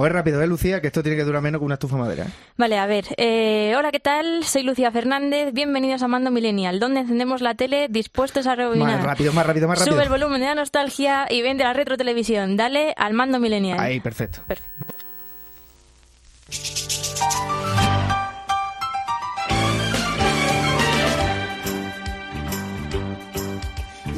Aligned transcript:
O 0.00 0.06
es 0.06 0.12
rápido, 0.12 0.40
¿eh, 0.40 0.46
Lucía? 0.46 0.80
Que 0.80 0.86
esto 0.86 1.02
tiene 1.02 1.18
que 1.18 1.24
durar 1.24 1.42
menos 1.42 1.58
que 1.58 1.64
una 1.66 1.74
estufa 1.74 1.96
de 1.96 2.00
madera. 2.00 2.24
¿eh? 2.24 2.30
Vale, 2.56 2.78
a 2.78 2.86
ver. 2.86 3.04
eh, 3.18 3.74
hola, 3.76 3.92
¿qué 3.92 4.00
tal? 4.00 4.44
Soy 4.44 4.62
Lucía 4.62 4.90
Fernández. 4.90 5.52
Bienvenidos 5.52 6.02
a 6.02 6.08
Mando 6.08 6.30
Millennial, 6.30 6.80
donde 6.80 7.00
encendemos 7.00 7.42
la 7.42 7.54
tele 7.54 7.88
dispuestos 7.90 8.46
a 8.46 8.54
rebobinar. 8.54 8.96
Más 8.96 9.04
rápido, 9.04 9.34
más 9.34 9.44
rápido, 9.44 9.68
más 9.68 9.78
rápido. 9.78 9.94
Sube 9.94 10.04
el 10.04 10.08
volumen 10.08 10.40
de 10.40 10.46
la 10.46 10.54
nostalgia 10.54 11.26
y 11.28 11.42
vende 11.42 11.64
la 11.64 11.74
retro 11.74 11.98
televisión. 11.98 12.56
Dale 12.56 12.94
al 12.96 13.12
Mando 13.12 13.38
Millennial. 13.40 13.78
Ahí, 13.78 14.00
perfecto. 14.00 14.40
Perfecto. 14.46 14.86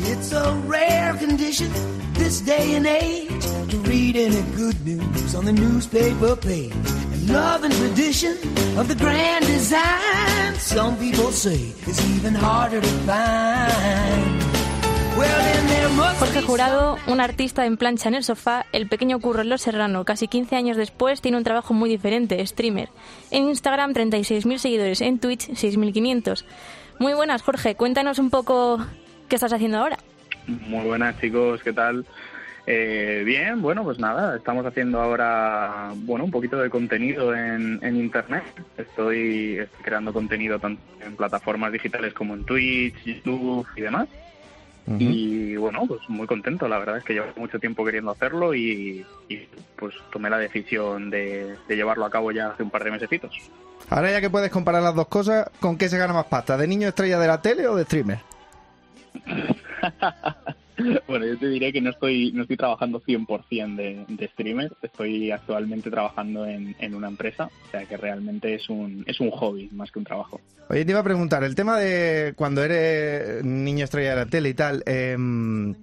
It's 0.04 0.32
a 0.32 0.54
rare 0.68 1.14
condition 1.18 1.72
this 2.14 2.40
day 2.40 2.76
and 2.76 2.86
age 2.86 3.21
good 4.62 4.86
news 4.86 5.34
on 5.34 5.44
the 5.44 5.52
newspaper 5.52 6.36
page. 6.36 6.72
And 7.12 7.28
love 7.28 7.64
and 7.64 7.74
tradition 7.74 8.36
of 8.78 8.86
the 8.86 8.94
grand 8.94 9.44
design, 9.46 10.54
some 10.58 10.96
people 10.98 11.32
say 11.32 11.72
is 11.88 11.98
even 12.16 12.34
harder 12.34 12.80
to 12.80 12.92
find. 13.06 14.40
Well, 15.18 15.42
then 15.42 15.66
there 15.66 15.88
must 15.90 16.20
Jorge 16.20 16.42
Jurado, 16.42 16.96
un 17.08 17.20
artista 17.20 17.66
en 17.66 17.76
plancha 17.76 18.08
en 18.08 18.14
el 18.14 18.22
sofá, 18.22 18.64
el 18.72 18.88
pequeño 18.88 19.18
curro 19.20 19.42
en 19.42 19.48
Los 19.48 19.62
Serrano, 19.62 20.04
casi 20.04 20.28
15 20.28 20.54
años 20.54 20.76
después, 20.76 21.20
tiene 21.20 21.38
un 21.38 21.44
trabajo 21.44 21.74
muy 21.74 21.90
diferente, 21.90 22.46
streamer. 22.46 22.88
En 23.30 23.48
Instagram 23.48 23.92
36.000 23.92 24.58
seguidores, 24.58 25.00
en 25.00 25.18
Twitch 25.18 25.48
6.500. 25.48 26.44
Muy 27.00 27.14
buenas, 27.14 27.42
Jorge, 27.42 27.74
cuéntanos 27.74 28.20
un 28.20 28.30
poco 28.30 28.78
qué 29.28 29.34
estás 29.34 29.52
haciendo 29.52 29.78
ahora. 29.78 29.98
Muy 30.46 30.86
buenas 30.86 31.20
chicos, 31.20 31.60
¿qué 31.62 31.72
tal? 31.72 32.06
Eh, 32.66 33.22
bien, 33.24 33.60
bueno, 33.60 33.82
pues 33.82 33.98
nada, 33.98 34.36
estamos 34.36 34.64
haciendo 34.64 35.00
ahora, 35.00 35.92
bueno, 35.96 36.24
un 36.24 36.30
poquito 36.30 36.58
de 36.58 36.70
contenido 36.70 37.34
en, 37.34 37.80
en 37.82 37.96
internet. 37.96 38.44
Estoy, 38.76 39.58
estoy 39.58 39.84
creando 39.84 40.12
contenido 40.12 40.58
tanto 40.58 40.80
en 41.04 41.16
plataformas 41.16 41.72
digitales 41.72 42.14
como 42.14 42.34
en 42.34 42.44
Twitch, 42.44 43.02
YouTube 43.04 43.66
y 43.76 43.80
demás. 43.80 44.08
Y 44.98 45.54
bueno, 45.54 45.86
pues 45.86 46.00
muy 46.08 46.26
contento, 46.26 46.66
la 46.66 46.76
verdad 46.78 46.96
es 46.98 47.04
que 47.04 47.12
llevo 47.12 47.28
mucho 47.36 47.60
tiempo 47.60 47.84
queriendo 47.84 48.10
hacerlo 48.10 48.52
y, 48.52 49.06
y, 49.28 49.48
pues 49.76 49.94
tomé 50.10 50.28
la 50.28 50.38
decisión 50.38 51.08
de, 51.08 51.56
de 51.68 51.76
llevarlo 51.76 52.04
a 52.04 52.10
cabo 52.10 52.32
ya 52.32 52.48
hace 52.48 52.64
un 52.64 52.70
par 52.70 52.82
de 52.82 52.90
mesecitos. 52.90 53.32
Ahora 53.88 54.10
ya 54.10 54.20
que 54.20 54.28
puedes 54.28 54.50
comparar 54.50 54.82
las 54.82 54.96
dos 54.96 55.06
cosas, 55.06 55.48
¿con 55.60 55.78
qué 55.78 55.88
se 55.88 55.98
gana 55.98 56.12
más 56.12 56.26
pasta? 56.26 56.56
¿De 56.56 56.66
niño 56.66 56.88
estrella 56.88 57.20
de 57.20 57.26
la 57.28 57.40
tele 57.40 57.68
o 57.68 57.76
de 57.76 57.84
streamer? 57.84 58.18
bueno, 61.08 61.26
yo 61.26 61.38
te 61.38 61.48
diré 61.48 61.72
que 61.72 61.80
no 61.80 61.90
estoy 61.90 62.32
no 62.32 62.42
estoy 62.42 62.56
trabajando 62.56 63.00
100% 63.00 63.76
de, 63.76 64.04
de 64.08 64.28
streamer, 64.28 64.72
estoy 64.82 65.30
actualmente 65.30 65.90
trabajando 65.90 66.46
en, 66.46 66.74
en 66.78 66.94
una 66.94 67.08
empresa, 67.08 67.50
o 67.66 67.70
sea 67.70 67.84
que 67.86 67.96
realmente 67.96 68.54
es 68.54 68.68
un, 68.68 69.04
es 69.06 69.20
un 69.20 69.30
hobby 69.30 69.68
más 69.72 69.90
que 69.90 69.98
un 69.98 70.04
trabajo. 70.04 70.40
Oye, 70.68 70.84
te 70.84 70.90
iba 70.92 71.00
a 71.00 71.04
preguntar, 71.04 71.44
el 71.44 71.54
tema 71.54 71.78
de 71.78 72.32
cuando 72.36 72.62
eres 72.64 73.44
niño 73.44 73.84
estrella 73.84 74.10
de 74.10 74.16
la 74.16 74.26
tele 74.26 74.48
y 74.50 74.54
tal, 74.54 74.82
em, 74.86 75.74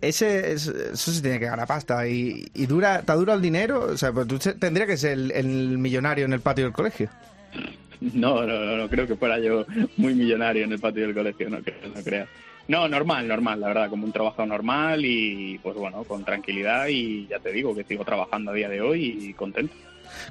ese, 0.00 0.52
es- 0.52 0.66
eso 0.68 1.10
se 1.12 1.20
tiene 1.20 1.38
que 1.38 1.46
ganar 1.46 1.66
pasta 1.66 2.08
y, 2.08 2.46
y 2.54 2.66
dura, 2.66 3.02
¿te 3.02 3.12
dura 3.12 3.34
el 3.34 3.42
dinero? 3.42 3.82
O 3.84 3.96
sea, 3.98 4.12
pues 4.12 4.26
tú 4.26 4.38
tendrías 4.38 4.88
que 4.88 4.96
ser 4.96 5.12
el, 5.12 5.30
el 5.32 5.78
millonario 5.78 6.24
en 6.24 6.32
el 6.32 6.40
patio 6.40 6.64
del 6.64 6.72
colegio. 6.72 7.08
No, 8.14 8.46
no, 8.46 8.64
no, 8.64 8.76
no 8.78 8.88
creo 8.88 9.06
que 9.06 9.14
fuera 9.14 9.38
yo 9.38 9.66
muy 9.98 10.14
millonario 10.14 10.64
en 10.64 10.72
el 10.72 10.78
patio 10.78 11.02
del 11.02 11.12
colegio, 11.14 11.50
no 11.50 11.58
creo, 11.60 11.76
no 11.94 12.02
creo. 12.02 12.26
No, 12.68 12.88
normal, 12.88 13.26
normal, 13.26 13.60
la 13.60 13.68
verdad, 13.68 13.90
como 13.90 14.04
un 14.04 14.12
trabajo 14.12 14.46
normal 14.46 15.04
y 15.04 15.58
pues 15.62 15.76
bueno, 15.76 16.04
con 16.04 16.24
tranquilidad 16.24 16.86
y 16.88 17.26
ya 17.26 17.38
te 17.40 17.52
digo 17.52 17.74
que 17.74 17.84
sigo 17.84 18.04
trabajando 18.04 18.52
a 18.52 18.54
día 18.54 18.68
de 18.68 18.80
hoy 18.80 19.18
y 19.20 19.34
contento. 19.34 19.74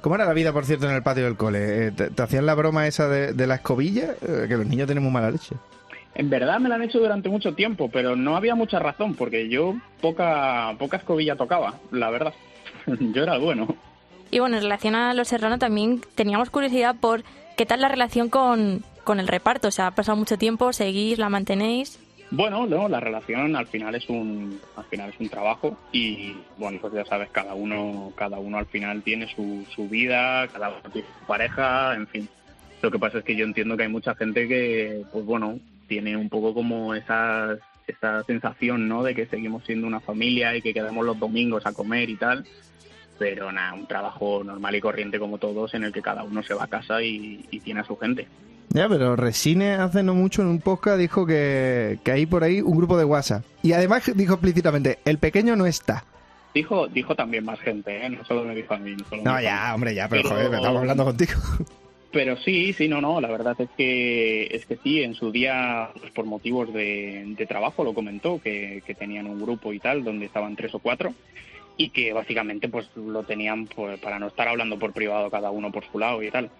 ¿Cómo 0.00 0.14
era 0.14 0.24
la 0.24 0.32
vida, 0.32 0.52
por 0.52 0.64
cierto, 0.64 0.88
en 0.88 0.94
el 0.94 1.02
patio 1.02 1.24
del 1.24 1.36
cole? 1.36 1.86
Eh, 1.86 1.90
¿Te, 1.92 2.10
te 2.10 2.22
hacían 2.22 2.46
la 2.46 2.54
broma 2.54 2.86
esa 2.86 3.08
de, 3.08 3.32
de 3.32 3.46
la 3.46 3.56
escobilla? 3.56 4.14
Eh, 4.22 4.46
que 4.48 4.56
los 4.56 4.66
niños 4.66 4.86
tienen 4.86 5.02
muy 5.02 5.12
mala 5.12 5.30
leche. 5.30 5.56
En 6.14 6.28
verdad 6.28 6.58
me 6.58 6.68
la 6.68 6.74
han 6.74 6.82
hecho 6.82 6.98
durante 6.98 7.28
mucho 7.28 7.54
tiempo, 7.54 7.88
pero 7.90 8.16
no 8.16 8.36
había 8.36 8.54
mucha 8.54 8.78
razón 8.78 9.14
porque 9.14 9.48
yo 9.48 9.76
poca, 10.00 10.74
poca 10.78 10.96
escobilla 10.98 11.36
tocaba, 11.36 11.74
la 11.92 12.10
verdad. 12.10 12.34
yo 12.86 13.22
era 13.22 13.36
el 13.36 13.40
bueno. 13.40 13.74
Y 14.30 14.38
bueno, 14.38 14.56
en 14.56 14.62
relación 14.62 14.94
a 14.94 15.14
Los 15.14 15.28
Serrano 15.28 15.58
también 15.58 16.02
teníamos 16.14 16.50
curiosidad 16.50 16.96
por 17.00 17.22
qué 17.56 17.66
tal 17.66 17.80
la 17.80 17.88
relación 17.88 18.28
con, 18.28 18.82
con 19.04 19.20
el 19.20 19.28
reparto. 19.28 19.68
O 19.68 19.70
sea, 19.70 19.88
ha 19.88 19.94
pasado 19.94 20.16
mucho 20.16 20.38
tiempo, 20.38 20.72
seguís, 20.72 21.18
la 21.18 21.28
mantenéis. 21.28 21.98
Bueno, 22.32 22.64
no, 22.64 22.88
la 22.88 23.00
relación 23.00 23.56
al 23.56 23.66
final 23.66 23.96
es 23.96 24.08
un 24.08 24.60
al 24.76 24.84
final 24.84 25.10
es 25.10 25.18
un 25.18 25.28
trabajo 25.28 25.76
y 25.90 26.36
bueno, 26.58 26.78
pues 26.80 26.92
ya 26.92 27.04
sabes, 27.04 27.28
cada 27.30 27.54
uno 27.54 28.12
cada 28.14 28.38
uno 28.38 28.58
al 28.58 28.66
final 28.66 29.02
tiene 29.02 29.26
su, 29.34 29.66
su 29.74 29.88
vida, 29.88 30.46
cada 30.48 30.68
uno 30.68 30.90
tiene 30.92 31.08
su 31.18 31.26
pareja, 31.26 31.94
en 31.94 32.06
fin. 32.06 32.28
Lo 32.82 32.90
que 32.90 33.00
pasa 33.00 33.18
es 33.18 33.24
que 33.24 33.34
yo 33.34 33.44
entiendo 33.44 33.76
que 33.76 33.82
hay 33.82 33.88
mucha 33.88 34.14
gente 34.14 34.46
que 34.46 35.02
pues 35.12 35.24
bueno, 35.24 35.58
tiene 35.88 36.16
un 36.16 36.28
poco 36.28 36.54
como 36.54 36.94
esas 36.94 37.58
esa 37.88 38.22
sensación, 38.22 38.86
¿no? 38.86 39.02
De 39.02 39.16
que 39.16 39.26
seguimos 39.26 39.64
siendo 39.64 39.88
una 39.88 39.98
familia 39.98 40.54
y 40.54 40.62
que 40.62 40.72
quedamos 40.72 41.04
los 41.04 41.18
domingos 41.18 41.66
a 41.66 41.72
comer 41.72 42.08
y 42.08 42.16
tal. 42.16 42.46
Pero 43.18 43.50
nada, 43.50 43.74
un 43.74 43.86
trabajo 43.86 44.44
normal 44.44 44.76
y 44.76 44.80
corriente 44.80 45.18
como 45.18 45.38
todos 45.38 45.74
en 45.74 45.82
el 45.82 45.92
que 45.92 46.00
cada 46.00 46.22
uno 46.22 46.44
se 46.44 46.54
va 46.54 46.64
a 46.64 46.68
casa 46.68 47.02
y, 47.02 47.44
y 47.50 47.58
tiene 47.58 47.80
a 47.80 47.84
su 47.84 47.96
gente. 47.96 48.28
Ya, 48.72 48.88
pero 48.88 49.16
Resine 49.16 49.72
hace 49.74 50.02
no 50.02 50.14
mucho 50.14 50.42
en 50.42 50.48
un 50.48 50.60
podcast 50.60 50.98
dijo 50.98 51.26
que, 51.26 51.98
que 52.04 52.12
hay 52.12 52.26
por 52.26 52.44
ahí 52.44 52.60
un 52.60 52.76
grupo 52.76 52.96
de 52.96 53.04
WhatsApp. 53.04 53.44
Y 53.62 53.72
además 53.72 54.10
dijo 54.14 54.34
explícitamente, 54.34 54.98
el 55.04 55.18
pequeño 55.18 55.56
no 55.56 55.66
está. 55.66 56.04
Dijo, 56.54 56.86
dijo 56.88 57.14
también 57.16 57.44
más 57.44 57.58
gente, 57.60 58.04
¿eh? 58.04 58.08
No 58.10 58.24
solo 58.24 58.44
me 58.44 58.54
dijo 58.54 58.74
a 58.74 58.78
mí. 58.78 58.92
No, 58.92 59.04
solo 59.08 59.22
me 59.22 59.30
No, 59.30 59.40
ya, 59.40 59.66
mí. 59.68 59.74
hombre, 59.74 59.94
ya, 59.94 60.08
pero, 60.08 60.22
Pero- 60.22 60.34
joder, 60.36 60.54
estamos 60.54 60.80
hablando 60.80 61.04
contigo. 61.04 61.32
Pero 62.12 62.36
sí, 62.38 62.72
sí, 62.72 62.88
no, 62.88 63.00
no, 63.00 63.20
la 63.20 63.28
verdad 63.28 63.54
es 63.60 63.68
que 63.76 64.46
es 64.50 64.66
que 64.66 64.76
sí, 64.82 65.00
en 65.00 65.14
su 65.14 65.30
día, 65.30 65.90
pues, 66.00 66.10
por 66.10 66.24
motivos 66.26 66.72
de, 66.74 67.22
de 67.38 67.46
trabajo, 67.46 67.84
lo 67.84 67.94
comentó, 67.94 68.40
que, 68.42 68.82
que 68.84 68.96
tenían 68.96 69.26
un 69.28 69.40
grupo 69.40 69.72
y 69.72 69.78
tal, 69.78 70.02
donde 70.02 70.26
estaban 70.26 70.56
tres 70.56 70.74
o 70.74 70.80
cuatro, 70.80 71.14
y 71.80 71.88
que 71.90 72.12
básicamente 72.12 72.68
pues 72.68 72.90
lo 72.94 73.22
tenían 73.22 73.66
pues, 73.66 73.98
para 74.00 74.18
no 74.18 74.26
estar 74.26 74.46
hablando 74.48 74.78
por 74.78 74.92
privado 74.92 75.30
cada 75.30 75.50
uno 75.50 75.72
por 75.72 75.82
su 75.90 75.98
lado 75.98 76.22
y 76.22 76.30
tal. 76.30 76.50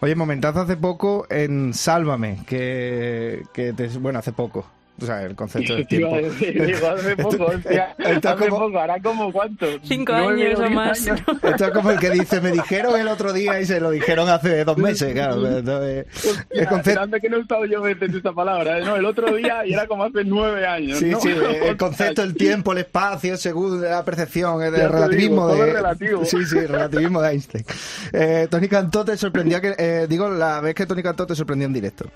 Oye, 0.00 0.14
momentazo 0.14 0.60
hace 0.60 0.76
poco 0.76 1.26
en 1.30 1.72
Sálvame, 1.72 2.38
que, 2.46 3.42
que 3.54 3.72
te- 3.72 3.88
bueno, 3.98 4.18
hace 4.18 4.32
poco. 4.32 4.66
O 5.00 5.06
sea, 5.06 5.22
el 5.22 5.34
concepto 5.36 5.74
del 5.74 5.86
tiempo. 5.86 6.16
digo, 6.18 6.88
hace 6.90 7.16
poco, 7.16 7.44
hostia, 7.46 7.94
Esto 7.98 8.10
es 8.10 8.26
hace 8.26 8.48
como- 8.48 8.66
poco, 8.66 8.78
hará 8.80 9.00
como 9.00 9.32
cuánto, 9.32 9.66
Cinco 9.82 10.12
años 10.12 10.58
o 10.58 10.70
más. 10.70 11.06
años. 11.06 11.20
Esto 11.42 11.64
es 11.66 11.70
como 11.72 11.90
el 11.90 11.98
que 11.98 12.10
dice, 12.10 12.40
me 12.40 12.50
dijeron 12.52 12.98
el 13.00 13.08
otro 13.08 13.32
día 13.32 13.60
y 13.60 13.66
se 13.66 13.80
lo 13.80 13.90
dijeron 13.90 14.28
hace 14.28 14.64
dos 14.64 14.76
meses, 14.78 15.12
claro. 15.12 15.46
Entonces, 15.46 16.06
Hostia, 16.14 16.44
el 16.50 16.66
concepto, 16.68 17.10
que 17.20 17.28
no 17.28 17.36
he 17.36 17.40
estado 17.40 17.64
yo 17.66 17.80
metiendo 17.82 18.16
esta 18.18 18.32
palabra, 18.32 18.78
¿eh? 18.78 18.84
no, 18.84 18.96
el 18.96 19.04
otro 19.04 19.34
día 19.34 19.64
y 19.66 19.72
era 19.72 19.86
como 19.86 20.04
hace 20.04 20.24
nueve 20.24 20.66
años. 20.66 20.98
sí, 20.98 21.06
¿no? 21.06 21.20
sí, 21.20 21.28
el 21.30 21.76
concepto, 21.76 22.22
el 22.22 22.34
tiempo, 22.34 22.72
el 22.72 22.78
espacio, 22.78 23.36
según 23.36 23.80
la 23.82 24.04
percepción, 24.04 24.62
el 24.62 24.72
relativismo 24.72 25.52
digo, 25.52 25.64
de... 25.64 25.72
relativo. 25.72 26.24
Sí, 26.24 26.44
sí, 26.44 26.58
el 26.58 26.68
relativismo 26.68 27.20
de 27.22 27.30
Einstein. 27.30 27.64
Eh, 28.12 28.48
Tony 28.50 28.68
Cantó 28.68 29.04
te 29.04 29.16
sorprendió, 29.16 29.60
que, 29.60 29.74
eh, 29.78 30.06
digo, 30.08 30.28
la 30.28 30.60
vez 30.60 30.74
que 30.74 30.86
Tony 30.86 31.02
Cantó 31.02 31.26
te 31.26 31.34
sorprendió 31.34 31.66
en 31.66 31.72
directo. 31.72 32.06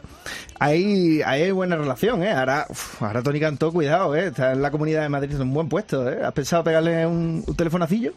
Ahí, 0.59 1.21
ahí 1.25 1.43
hay 1.43 1.51
buena 1.51 1.77
relación, 1.77 2.23
¿eh? 2.23 2.31
Ahora, 2.33 2.67
ahora 3.01 3.23
Tony 3.23 3.41
Cantó, 3.41 3.73
cuidado, 3.73 4.15
¿eh? 4.15 4.27
Está 4.27 4.53
en 4.53 4.63
la 4.63 4.71
comunidad 4.71 5.03
de 5.03 5.09
Madrid 5.09 5.35
en 5.35 5.43
un 5.43 5.55
buen 5.55 5.69
puesto, 5.69 6.11
¿eh? 6.11 6.19
¿Has 6.25 6.33
pensado 6.33 6.65
pegarle 6.65 7.07
un, 7.07 7.45
telefonacillo? 7.57 8.13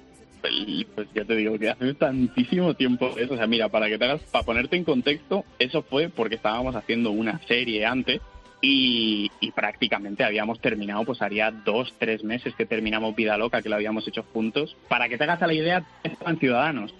Pues 0.95 1.07
ya 1.13 1.25
te 1.25 1.35
digo 1.35 1.57
que 1.59 1.69
hace 1.69 1.93
tantísimo 1.95 2.73
tiempo 2.73 3.11
eso. 3.17 3.33
O 3.33 3.37
sea, 3.37 3.47
mira, 3.47 3.69
para 3.69 3.87
que 3.87 3.97
te 3.97 4.05
hagas, 4.05 4.21
para 4.31 4.45
ponerte 4.45 4.77
en 4.77 4.83
contexto, 4.83 5.43
eso 5.59 5.81
fue 5.81 6.09
porque 6.09 6.35
estábamos 6.35 6.75
haciendo 6.75 7.11
una 7.11 7.41
serie 7.47 7.85
antes 7.85 8.21
y, 8.61 9.29
y 9.39 9.51
prácticamente 9.51 10.23
habíamos 10.23 10.59
terminado, 10.61 11.03
pues 11.03 11.21
haría 11.21 11.51
dos, 11.51 11.93
tres 11.97 12.23
meses 12.23 12.55
que 12.55 12.65
terminamos 12.65 13.15
Vida 13.15 13.37
Loca, 13.37 13.61
que 13.61 13.69
lo 13.69 13.75
habíamos 13.75 14.07
hecho 14.07 14.23
juntos. 14.33 14.75
Para 14.87 15.09
que 15.09 15.17
te 15.17 15.25
hagas 15.25 15.41
a 15.41 15.47
la 15.47 15.53
idea, 15.53 15.83
estaban 16.03 16.39
ciudadanos. 16.39 16.93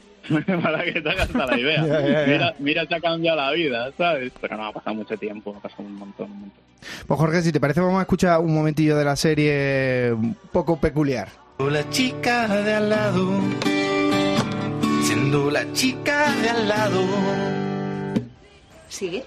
Para 0.61 0.83
que 0.83 1.01
te 1.01 1.09
hagas 1.09 1.33
la 1.33 1.57
idea. 1.57 1.81
Mira, 2.27 2.55
mira, 2.59 2.85
se 2.85 2.95
ha 2.95 2.99
cambiado 3.01 3.37
la 3.37 3.51
vida, 3.51 3.91
¿sabes? 3.97 4.31
Pero 4.41 4.57
no, 4.57 4.65
ha 4.65 4.73
pasado 4.73 4.95
mucho 4.95 5.17
tiempo, 5.17 5.55
ha 5.57 5.61
pasado 5.61 5.83
un 5.83 5.95
montón, 5.95 6.31
un 6.31 6.39
montón. 6.41 6.63
Pues 7.07 7.19
Jorge, 7.19 7.41
si 7.41 7.51
te 7.51 7.59
parece, 7.59 7.79
vamos 7.81 7.99
a 7.99 8.01
escuchar 8.01 8.39
un 8.39 8.53
momentillo 8.53 8.95
de 8.97 9.05
la 9.05 9.15
serie 9.15 10.11
un 10.13 10.35
poco 10.51 10.79
peculiar. 10.79 11.29
La 11.59 11.89
chica 11.89 12.47
de 12.47 12.73
al 12.73 12.89
lado, 12.89 13.41
siendo 15.03 15.49
la 15.49 15.71
chica 15.73 16.31
de 16.33 16.49
al 16.49 16.67
lado. 16.67 17.03
¿Sigue? 18.89 19.25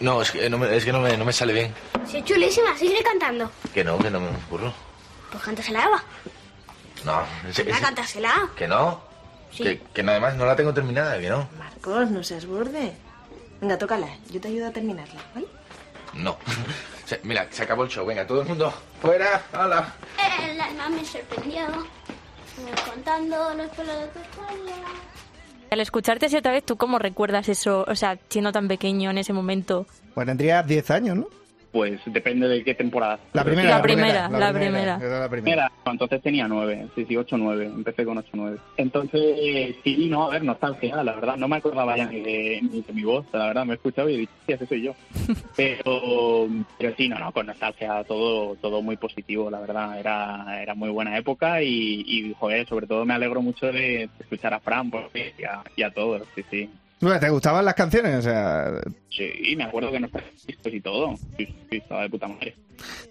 No, 0.00 0.20
es 0.22 0.30
que 0.30 0.50
no 0.50 0.58
me, 0.58 0.74
es 0.76 0.84
que 0.84 0.92
no 0.92 1.00
me, 1.00 1.16
no 1.16 1.24
me 1.24 1.32
sale 1.32 1.52
bien. 1.52 1.72
Sí, 2.06 2.22
chulísima, 2.22 2.76
sigue 2.76 3.02
cantando. 3.02 3.50
Que 3.72 3.82
no, 3.84 3.98
que 3.98 4.10
no 4.10 4.20
me 4.20 4.28
ocurro. 4.28 4.72
Pues 5.30 5.42
cántasela, 5.42 5.84
Eva. 5.84 6.02
No, 7.04 7.22
es- 7.48 7.58
es- 7.58 7.80
cántasela. 7.80 8.32
que 8.56 8.68
no. 8.68 9.00
Sí. 9.52 9.62
Que, 9.62 9.80
que 9.94 10.02
nada 10.02 10.20
más 10.20 10.36
no 10.36 10.44
la 10.46 10.54
tengo 10.56 10.72
terminada, 10.74 11.18
que 11.20 11.28
no. 11.30 11.48
Marcos, 11.58 12.10
no 12.10 12.22
seas 12.22 12.46
borde. 12.46 12.92
Venga, 13.60 13.78
tócala. 13.78 14.08
Yo 14.30 14.40
te 14.40 14.48
ayudo 14.48 14.66
a 14.66 14.70
terminarla, 14.70 15.20
¿vale? 15.34 15.46
No. 16.14 16.36
Se- 17.06 17.20
Mira, 17.22 17.46
se 17.50 17.62
acabó 17.62 17.84
el 17.84 17.88
show. 17.90 18.04
Venga, 18.04 18.26
todo 18.26 18.42
el 18.42 18.48
mundo 18.48 18.72
fuera. 19.00 19.42
¡Hala! 19.52 19.94
El 20.50 20.60
alma 20.60 20.88
me 20.88 21.04
sorprendió. 21.04 21.62
Contando 22.88 23.54
los 23.54 23.68
pelos 23.70 23.98
de 24.00 24.06
tu 24.08 24.18
historia. 24.20 24.74
Al 25.70 25.80
escucharte 25.80 26.26
así 26.26 26.36
otra 26.36 26.52
vez, 26.52 26.64
¿tú 26.64 26.76
cómo 26.76 26.98
recuerdas 26.98 27.48
eso? 27.48 27.84
O 27.88 27.94
sea, 27.94 28.18
siendo 28.28 28.52
tan 28.52 28.66
pequeño 28.68 29.10
en 29.10 29.18
ese 29.18 29.32
momento. 29.32 29.86
Pues 30.14 30.26
tendrías 30.26 30.66
10 30.66 30.90
años, 30.90 31.16
¿no? 31.16 31.28
Pues 31.72 32.00
depende 32.06 32.48
de 32.48 32.64
qué 32.64 32.74
temporada. 32.74 33.18
La 33.32 33.44
primera, 33.44 33.70
La 33.70 33.82
primera, 33.82 34.28
la 34.28 34.52
primera. 34.52 34.98
Era 35.02 35.20
la 35.20 35.28
primera. 35.28 35.52
Era, 35.52 35.72
entonces 35.92 36.22
tenía 36.22 36.48
nueve, 36.48 36.86
sí, 36.94 37.04
sí, 37.06 37.16
ocho, 37.16 37.36
nueve, 37.36 37.66
empecé 37.66 38.04
con 38.04 38.18
ocho, 38.18 38.30
nueve. 38.32 38.58
Entonces, 38.76 39.76
sí, 39.84 40.08
no, 40.08 40.24
a 40.26 40.30
ver, 40.30 40.44
nostalgia, 40.44 41.02
la 41.02 41.14
verdad, 41.14 41.36
no 41.36 41.48
me 41.48 41.56
acordaba 41.56 41.96
ya 41.96 42.06
ni 42.06 42.20
de, 42.20 42.60
ni 42.62 42.80
de 42.80 42.92
mi 42.92 43.02
voz, 43.02 43.26
la 43.32 43.48
verdad, 43.48 43.66
me 43.66 43.72
he 43.72 43.76
escuchado 43.76 44.08
y 44.08 44.14
he 44.14 44.18
dicho, 44.18 44.32
sí, 44.46 44.52
ese 44.52 44.66
soy 44.66 44.82
yo. 44.82 44.94
Pero, 45.56 46.48
pero 46.78 46.94
sí, 46.96 47.08
no, 47.08 47.18
no, 47.18 47.32
con 47.32 47.46
nostalgia, 47.46 48.04
todo, 48.04 48.56
todo 48.56 48.82
muy 48.82 48.96
positivo, 48.96 49.50
la 49.50 49.60
verdad, 49.60 49.98
era, 49.98 50.62
era 50.62 50.74
muy 50.74 50.90
buena 50.90 51.16
época 51.16 51.62
y, 51.62 52.04
y, 52.06 52.34
joder, 52.38 52.66
sobre 52.68 52.86
todo 52.86 53.04
me 53.04 53.14
alegro 53.14 53.40
mucho 53.40 53.72
de 53.72 54.08
escuchar 54.18 54.52
a 54.52 54.60
Fran, 54.60 54.90
pues, 54.90 55.06
y 55.38 55.44
a, 55.44 55.62
y 55.74 55.82
a 55.82 55.90
todos, 55.90 56.22
sí, 56.34 56.44
sí. 56.50 56.70
Bueno, 57.00 57.20
¿Te 57.20 57.28
gustaban 57.28 57.64
las 57.64 57.74
canciones? 57.74 58.16
O 58.16 58.22
sea, 58.22 58.70
Sí, 59.10 59.54
me 59.56 59.64
acuerdo 59.64 59.90
que 59.92 60.00
nos 60.00 60.10
discos 60.46 60.72
y 60.72 60.80
todo, 60.80 61.16
sí, 61.36 61.46
sí, 61.70 61.76
estaba 61.76 62.02
de 62.02 62.10
puta 62.10 62.26
madre. 62.28 62.54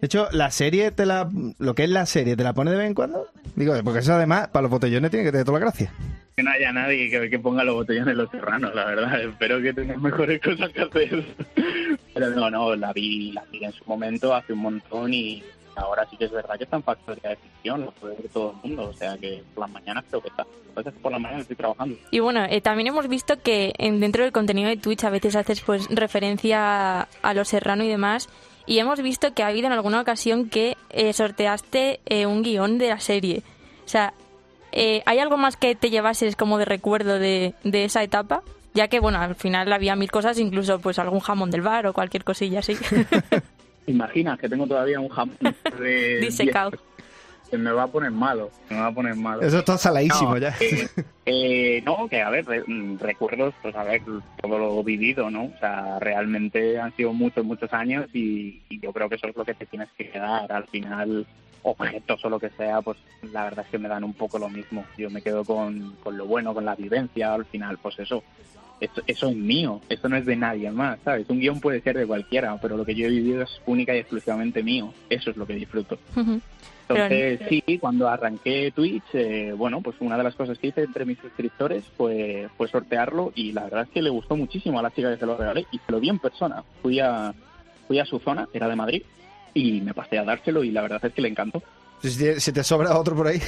de 0.02 0.06
hecho, 0.06 0.28
la 0.32 0.52
serie, 0.52 0.92
te 0.92 1.06
la, 1.06 1.30
lo 1.60 1.74
que 1.76 1.84
es 1.84 1.90
la 1.90 2.06
serie, 2.06 2.36
¿te 2.36 2.44
la 2.44 2.54
pone 2.54 2.72
de 2.72 2.78
vez 2.78 2.88
en 2.88 2.94
cuando? 2.94 3.28
Digo, 3.56 3.74
porque 3.84 4.00
eso 4.00 4.14
además, 4.14 4.48
para 4.50 4.64
los 4.64 4.72
botellones 4.72 5.10
tiene 5.12 5.24
que 5.26 5.32
tener 5.32 5.46
toda 5.46 5.60
la 5.60 5.66
gracia. 5.66 5.92
Que 6.36 6.44
no 6.44 6.52
haya 6.52 6.72
nadie 6.74 7.10
que, 7.10 7.30
que 7.30 7.40
ponga 7.40 7.64
los 7.64 7.76
botellones 7.76 8.16
los 8.16 8.30
serranos, 8.30 8.76
la 8.76 8.86
verdad. 8.86 9.22
Espero 9.22 9.62
que 9.62 9.74
tengas 9.74 9.98
mejores 9.98 10.42
cosas 10.42 10.70
que 10.72 10.82
hacer. 10.82 11.24
Pero 12.14 12.30
no, 12.32 12.50
no, 12.50 12.76
la 12.76 12.92
vi, 12.94 13.32
la 13.32 13.44
vi 13.52 13.64
en 13.64 13.72
su 13.72 13.86
momento 13.86 14.34
hace 14.36 14.54
un 14.54 14.60
montón 14.60 15.14
y 15.14 15.44
ahora 15.76 16.08
sí 16.10 16.18
que 16.18 16.26
es 16.26 16.32
verdad 16.32 16.58
que 16.58 16.64
está 16.64 16.78
en 16.78 16.84
factoría 16.84 17.30
de 17.30 17.36
ficción, 17.38 17.82
lo 17.86 17.92
puede 17.92 18.16
ver 18.16 18.30
todo 18.30 18.56
el 18.64 18.70
mundo. 18.70 18.90
O 18.90 18.94
sea 18.94 19.18
que 19.18 19.44
por 19.54 19.62
las 19.62 19.72
mañanas 19.72 20.06
creo 20.10 20.22
que 20.22 20.30
está. 20.30 20.44
A 20.44 20.80
veces 20.80 20.94
por 21.02 21.12
las 21.12 21.22
mañanas 21.22 21.44
estoy 21.44 21.56
trabajando. 21.56 21.98
Y 22.12 22.20
bueno, 22.20 22.46
eh, 22.50 22.62
también 22.62 22.88
hemos 22.88 23.08
visto 23.08 23.42
que 23.42 23.74
en, 23.78 24.00
dentro 24.00 24.24
del 24.24 24.32
contenido 24.32 24.70
de 24.70 24.78
Twitch 24.78 25.04
a 25.04 25.10
veces 25.10 25.36
haces 25.36 25.62
pues 25.62 25.88
referencia 25.90 27.02
a, 27.02 27.08
a 27.22 27.34
Los 27.34 27.50
Serrano 27.50 27.84
y 27.84 27.88
demás. 27.88 28.30
Y 28.68 28.80
hemos 28.80 29.02
visto 29.02 29.34
que 29.34 29.44
ha 29.44 29.48
habido 29.48 29.68
en 29.68 29.74
alguna 29.74 30.02
ocasión 30.02 30.50
que 30.50 30.76
eh, 30.90 31.14
sorteaste 31.14 32.00
eh, 32.06 32.26
un 32.26 32.42
guion 32.42 32.78
de 32.78 32.90
la 32.90 33.00
serie. 33.00 33.44
O 33.86 33.88
sea, 33.88 34.14
eh, 34.72 35.04
¿hay 35.06 35.20
algo 35.20 35.38
más 35.38 35.56
que 35.56 35.76
te 35.76 35.90
llevases 35.90 36.36
como 36.36 36.58
de 36.58 36.66
recuerdo 36.66 37.20
de, 37.20 37.54
de 37.64 37.86
esa 37.86 38.02
etapa? 38.02 38.42
Ya 38.74 38.88
que, 38.88 39.00
bueno, 39.00 39.20
al 39.20 39.36
final 39.36 39.72
había 39.72 39.96
mil 39.96 40.12
cosas, 40.12 40.38
incluso 40.40 40.80
pues 40.80 41.00
algún 41.00 41.20
jamón 41.20 41.52
del 41.52 41.62
bar 41.62 41.88
o 41.88 41.94
cualquier 41.94 42.24
cosilla 42.24 42.60
así. 42.60 42.76
Imaginas 43.88 44.40
que 44.40 44.50
tengo 44.50 44.66
todavía 44.68 45.00
un 45.00 45.10
jamón 45.10 45.38
de... 45.80 46.20
Disecado. 46.20 46.72
Se 47.50 47.60
me 47.60 47.72
va 47.72 47.84
a 47.84 47.88
poner 47.88 48.10
malo, 48.10 48.50
se 48.68 48.74
me 48.74 48.80
va 48.80 48.88
a 48.88 48.92
poner 48.92 49.16
malo. 49.16 49.42
Eso 49.44 49.60
está 49.60 49.78
saladísimo 49.78 50.32
No, 50.32 50.38
ya. 50.40 50.56
eh, 50.60 50.88
eh, 51.28 51.82
no, 51.86 52.08
que 52.10 52.20
a 52.22 52.32
ver, 52.32 52.44
re- 52.46 52.64
mm, 52.66 52.98
recuerdos, 52.98 53.54
pues 53.62 53.76
a 53.76 53.84
ver, 53.84 54.02
todo 54.42 54.58
lo 54.58 54.84
vivido, 54.84 55.30
¿no? 55.30 55.46
O 55.46 55.60
sea, 55.60 56.00
realmente 56.00 56.80
han 56.80 56.94
sido 56.96 57.14
muchos, 57.14 57.46
muchos 57.46 57.72
años 57.72 58.08
y, 58.14 58.62
y 58.68 58.80
yo 58.80 58.92
creo 58.92 59.08
que 59.10 59.16
eso 59.16 59.28
es 59.28 59.36
lo 59.36 59.46
que 59.46 59.54
te 59.54 59.68
tienes 59.68 59.90
que 59.96 60.10
quedar. 60.10 60.52
Al 60.52 60.66
final, 60.66 61.28
objetos 61.62 62.26
o 62.26 62.30
lo 62.30 62.40
que 62.40 62.50
sea, 62.50 62.82
pues 62.82 62.98
la 63.32 63.44
verdad 63.44 63.64
es 63.66 63.72
que 63.72 63.78
me 63.78 63.90
dan 63.90 64.04
un 64.04 64.14
poco 64.16 64.40
lo 64.40 64.50
mismo. 64.50 64.84
Yo 64.98 65.12
me 65.12 65.22
quedo 65.22 65.46
con, 65.46 65.96
con 66.04 66.18
lo 66.18 66.26
bueno, 66.26 66.52
con 66.56 66.66
la 66.66 66.76
vivencia, 66.76 67.32
al 67.36 67.46
final, 67.46 67.78
pues 67.78 68.00
eso. 68.00 68.24
Eso, 68.80 69.02
eso 69.08 69.30
es 69.30 69.36
mío, 69.36 69.80
eso 69.88 70.10
no 70.10 70.18
es 70.18 70.26
de 70.26 70.36
nadie 70.36 70.70
más, 70.70 71.00
¿sabes? 71.06 71.30
Un 71.30 71.40
guion 71.40 71.62
puede 71.62 71.82
ser 71.82 71.98
de 71.98 72.06
cualquiera, 72.06 72.58
pero 72.62 72.76
lo 72.76 72.86
que 72.86 72.94
yo 72.94 73.08
he 73.08 73.10
vivido 73.10 73.42
es 73.42 73.62
única 73.66 73.96
y 73.96 74.00
exclusivamente 74.00 74.62
mío. 74.64 74.94
Eso 75.10 75.32
es 75.32 75.38
lo 75.38 75.48
que 75.48 75.54
disfruto. 75.54 75.98
Entonces, 76.88 77.40
sí, 77.50 77.80
cuando 77.80 78.08
arranqué 78.08 78.72
Twitch, 78.76 79.04
eh, 79.14 79.54
bueno, 79.58 79.82
pues 79.82 79.96
una 80.02 80.18
de 80.18 80.24
las 80.24 80.36
cosas 80.36 80.60
que 80.60 80.68
hice 80.68 80.84
entre 80.84 81.06
mis 81.06 81.18
suscriptores 81.18 81.84
fue, 81.98 82.50
fue 82.58 82.68
sortearlo 82.68 83.32
y 83.34 83.54
la 83.54 83.64
verdad 83.64 83.84
es 83.84 83.90
que 83.90 84.02
le 84.02 84.10
gustó 84.10 84.36
muchísimo 84.36 84.78
a 84.78 84.84
la 84.84 84.92
chica 84.94 85.12
que 85.12 85.20
se 85.20 85.26
lo 85.26 85.38
regalé 85.38 85.66
y 85.72 85.80
se 85.80 85.92
lo 85.92 86.00
vi 86.00 86.10
en 86.10 86.20
persona. 86.20 86.64
Fui 86.82 87.00
a, 87.00 87.34
fui 87.88 87.98
a 88.00 88.06
su 88.06 88.20
zona, 88.20 88.48
era 88.54 88.68
de 88.68 88.76
Madrid, 88.76 89.04
y 89.54 89.82
me 89.82 89.94
pasé 89.94 90.20
a 90.20 90.26
dárselo 90.26 90.64
y 90.64 90.72
la 90.72 90.82
verdad 90.82 91.04
es 91.04 91.14
que 91.14 91.22
le 91.22 91.30
encantó. 91.30 91.64
Si 92.04 92.18
te, 92.20 92.40
si 92.40 92.52
te 92.52 92.64
sobra 92.64 93.00
otro 93.00 93.16
por 93.16 93.28
ahí. 93.28 93.42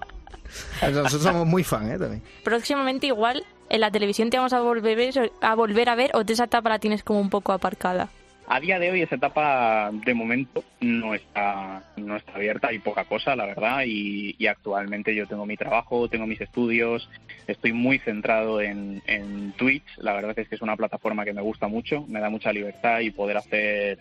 Nosotros 0.80 1.22
somos 1.22 1.46
muy 1.46 1.64
fan, 1.64 1.90
¿eh? 1.90 1.98
También. 1.98 2.22
Próximamente 2.42 3.08
igual 3.08 3.44
en 3.68 3.80
la 3.80 3.90
televisión 3.90 4.30
te 4.30 4.36
vamos 4.36 4.52
a 4.52 4.60
volver, 4.60 5.30
a 5.40 5.54
volver 5.54 5.88
a 5.88 5.94
ver 5.94 6.10
o 6.14 6.22
esa 6.26 6.44
etapa 6.44 6.68
la 6.68 6.78
tienes 6.78 7.02
como 7.02 7.20
un 7.20 7.30
poco 7.30 7.52
aparcada. 7.52 8.08
A 8.48 8.60
día 8.60 8.78
de 8.78 8.92
hoy 8.92 9.02
esa 9.02 9.16
etapa 9.16 9.90
de 9.92 10.14
momento 10.14 10.62
no 10.80 11.14
está 11.14 11.82
no 11.96 12.16
está 12.16 12.32
abierta, 12.36 12.68
hay 12.68 12.78
poca 12.78 13.04
cosa, 13.04 13.34
la 13.34 13.44
verdad, 13.44 13.82
y, 13.84 14.46
actualmente 14.46 15.16
yo 15.16 15.26
tengo 15.26 15.46
mi 15.46 15.56
trabajo, 15.56 16.08
tengo 16.08 16.26
mis 16.26 16.40
estudios, 16.40 17.08
estoy 17.48 17.72
muy 17.72 17.98
centrado 17.98 18.60
en, 18.60 19.02
en 19.08 19.50
Twitch, 19.52 19.84
la 19.98 20.12
verdad 20.12 20.38
es 20.38 20.48
que 20.48 20.54
es 20.54 20.62
una 20.62 20.76
plataforma 20.76 21.24
que 21.24 21.32
me 21.32 21.42
gusta 21.42 21.66
mucho, 21.66 22.04
me 22.06 22.20
da 22.20 22.30
mucha 22.30 22.52
libertad 22.52 23.00
y 23.00 23.10
poder 23.10 23.36
hacer 23.36 23.98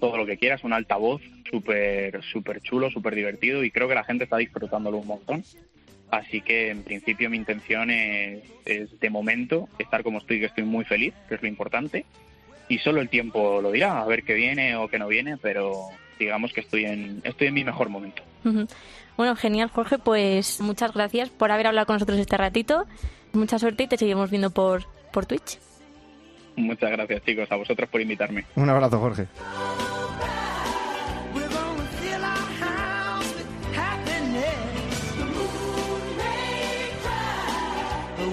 todo 0.00 0.16
lo 0.16 0.24
que 0.24 0.38
quieras, 0.38 0.64
un 0.64 0.72
altavoz 0.72 1.20
súper 1.50 2.24
súper 2.24 2.62
chulo, 2.62 2.90
súper 2.90 3.14
divertido 3.14 3.62
y 3.62 3.70
creo 3.70 3.88
que 3.88 3.94
la 3.94 4.04
gente 4.04 4.24
está 4.24 4.38
disfrutándolo 4.38 4.96
un 4.96 5.06
montón. 5.06 5.44
Así 6.12 6.42
que 6.42 6.70
en 6.70 6.84
principio 6.84 7.28
mi 7.28 7.36
intención 7.36 7.90
es, 7.90 8.44
es 8.64 9.00
de 9.00 9.10
momento 9.10 9.68
estar 9.78 10.04
como 10.04 10.18
estoy, 10.18 10.38
que 10.38 10.46
estoy 10.46 10.62
muy 10.62 10.84
feliz, 10.84 11.14
que 11.28 11.34
es 11.34 11.42
lo 11.42 11.48
importante 11.48 12.04
y 12.68 12.78
solo 12.78 13.00
el 13.00 13.08
tiempo 13.08 13.60
lo 13.60 13.70
dirá, 13.70 14.00
a 14.00 14.06
ver 14.06 14.22
qué 14.22 14.34
viene 14.34 14.76
o 14.76 14.88
qué 14.88 14.98
no 14.98 15.08
viene, 15.08 15.36
pero 15.36 15.88
digamos 16.18 16.52
que 16.52 16.60
estoy 16.60 16.84
en, 16.84 17.20
estoy 17.24 17.48
en 17.48 17.54
mi 17.54 17.64
mejor 17.64 17.88
momento. 17.88 18.22
Bueno, 19.16 19.36
genial, 19.36 19.68
Jorge. 19.68 19.98
Pues 19.98 20.60
muchas 20.60 20.92
gracias 20.92 21.28
por 21.28 21.52
haber 21.52 21.66
hablado 21.66 21.86
con 21.86 21.96
nosotros 21.96 22.18
este 22.18 22.36
ratito. 22.36 22.86
Mucha 23.32 23.58
suerte 23.58 23.84
y 23.84 23.86
te 23.88 23.98
seguimos 23.98 24.30
viendo 24.30 24.50
por, 24.50 24.84
por 25.12 25.26
Twitch. 25.26 25.58
Muchas 26.56 26.90
gracias 26.90 27.22
chicos, 27.24 27.50
a 27.50 27.56
vosotros 27.56 27.88
por 27.88 28.00
invitarme. 28.00 28.44
Un 28.56 28.68
abrazo, 28.68 28.98
Jorge. 28.98 29.26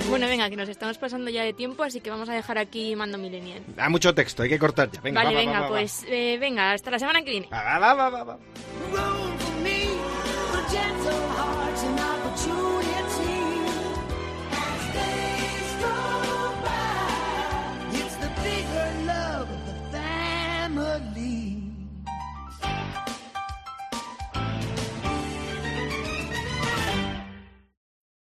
Bueno, 0.09 0.27
venga, 0.27 0.49
que 0.49 0.55
nos 0.55 0.67
estamos 0.69 0.97
pasando 0.97 1.29
ya 1.29 1.43
de 1.43 1.53
tiempo, 1.53 1.83
así 1.83 2.01
que 2.01 2.09
vamos 2.09 2.27
a 2.29 2.33
dejar 2.33 2.57
aquí 2.57 2.95
Mando 2.95 3.17
Millennial. 3.17 3.61
Da 3.75 3.89
mucho 3.89 4.13
texto, 4.13 4.43
hay 4.43 4.49
que 4.49 4.57
cortar 4.59 4.89
ya. 4.91 5.01
Venga, 5.01 5.23
vale, 5.23 5.35
va, 5.35 5.41
va, 5.41 5.45
venga, 5.45 5.59
va, 5.61 5.65
va. 5.65 5.69
pues 5.69 6.03
eh, 6.07 6.37
venga, 6.39 6.71
hasta 6.71 6.91
la 6.91 6.99
semana 6.99 7.21
que 7.21 7.31
viene. 7.31 7.47